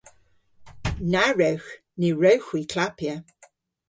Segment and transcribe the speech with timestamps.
[1.11, 1.69] Na wrewgh.
[1.99, 3.15] Ny wrewgh hwi klappya.